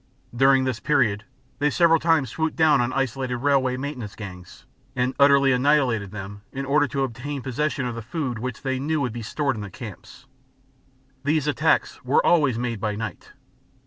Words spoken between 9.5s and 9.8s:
in the